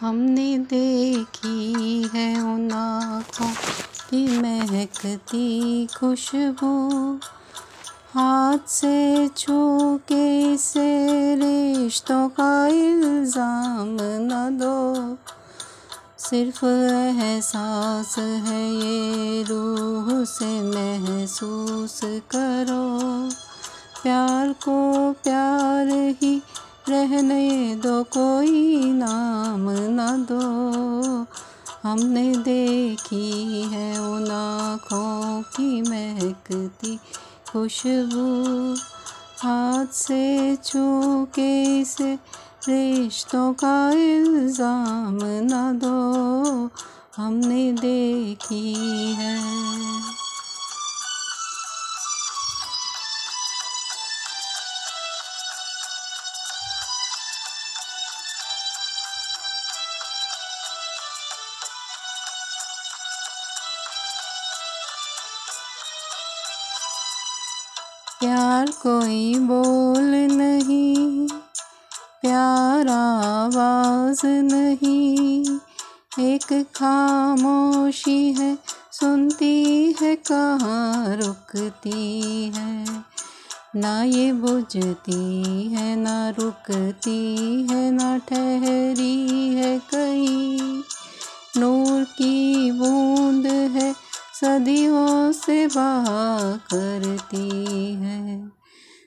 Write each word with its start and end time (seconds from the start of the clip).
हमने 0.00 0.58
देखी 0.58 2.08
है 2.14 2.40
उन 2.40 2.72
आँखों 2.72 3.50
की 4.10 4.40
महकती 4.40 5.86
खुशबू। 5.86 6.72
हाथ 8.14 8.68
से 8.68 9.28
छू 9.28 9.56
के 10.08 10.56
से 10.56 10.88
रिश्तों 11.34 12.28
का 12.28 12.66
इल्ज़ाम 12.66 13.96
न 14.00 14.58
दो। 14.60 15.16
सिर्फ़ 16.18 16.64
एहसास 16.66 18.14
है 18.18 18.62
ये 18.72 19.42
रूह 19.42 20.24
से 20.24 20.60
महसूस 20.62 22.00
करो। 22.04 22.84
प्यार 24.02 24.52
को 24.64 25.12
प्यार 25.12 25.88
ही 26.22 26.42
रहने 26.88 27.74
दो, 27.76 28.02
कोई 28.02 28.80
न 28.84 29.06
हमने 31.86 32.36
देखी 32.36 33.62
है 33.62 33.98
उन 34.00 34.30
आँखों 34.30 35.42
की 35.42 35.82
महकती 35.82 36.96
खुशबू। 37.50 38.24
हाथ 39.42 39.86
से 39.86 40.56
छू 40.56 40.80
के 41.38 41.82
रिश्तों 42.68 43.52
का 43.52 43.90
इल्ज़ाम 43.90 45.18
न 45.22 45.78
दो। 45.78 46.70
हमने 47.16 47.72
देखी 47.72 48.74
है 49.14 49.36
प्यार 68.26 68.70
कोई 68.70 69.34
बोल 69.34 70.14
नहीं, 70.14 71.28
प्यार 72.22 72.88
आवाज़ 72.88 74.26
नहीं। 74.26 75.44
एक 76.20 76.66
खामोशी 76.74 78.32
है, 78.32 78.58
सुनती 78.92 79.96
है 80.02 80.16
कहाँ 80.16 81.16
रुकती 81.16 82.52
है। 82.56 82.86
ना 83.76 84.02
ये 84.02 84.32
बुझती 84.32 85.62
है, 85.68 85.96
ना 85.96 86.30
रुकती 86.30 87.36
है, 87.70 87.90
ना 87.90 88.18
ठहरी 88.18 88.75
करती 96.74 97.94
है। 97.94 98.48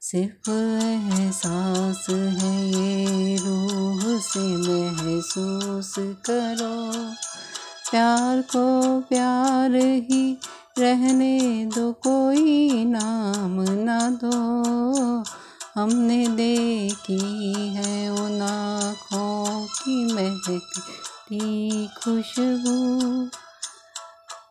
सिर्फ़ 0.00 0.50
एहसास 0.82 2.06
है 2.10 2.68
ये 2.68 3.36
रूह 3.36 4.20
से 4.20 4.56
महसूस 4.56 5.94
करो। 5.98 7.12
प्यार 7.90 8.42
को 8.42 9.00
प्यार 9.00 9.74
ही 9.74 10.38
रहने 10.78 11.66
दो, 11.66 11.92
कोई 11.92 12.84
नाम 12.84 13.60
ना 13.60 14.10
दो। 14.10 14.32
हमने 15.80 16.26
देखी 16.28 17.54
है 17.74 18.10
उन 18.10 18.42
आँखों 18.42 19.66
की 19.66 20.14
महकती 20.14 21.86
खुशबू। 21.86 23.41